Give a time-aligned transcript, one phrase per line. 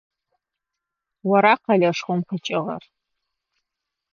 [1.33, 2.83] Ора къэлэшхом къикӏыгъэр?